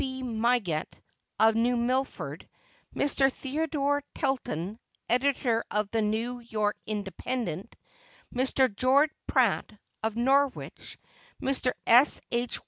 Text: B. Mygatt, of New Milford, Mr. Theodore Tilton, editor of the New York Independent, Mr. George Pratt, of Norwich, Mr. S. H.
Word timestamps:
B. 0.01 0.23
Mygatt, 0.23 0.99
of 1.39 1.53
New 1.53 1.77
Milford, 1.77 2.49
Mr. 2.95 3.31
Theodore 3.31 4.03
Tilton, 4.15 4.79
editor 5.07 5.63
of 5.69 5.91
the 5.91 6.01
New 6.01 6.39
York 6.39 6.75
Independent, 6.87 7.75
Mr. 8.33 8.75
George 8.75 9.11
Pratt, 9.27 9.71
of 10.01 10.15
Norwich, 10.17 10.97
Mr. 11.39 11.73
S. 11.85 12.19
H. 12.31 12.59